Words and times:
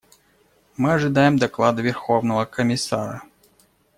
Мы 0.77 0.93
ожидаем 0.93 1.37
доклада 1.37 1.83
Верховного 1.83 2.45
комиссара. 2.45 3.21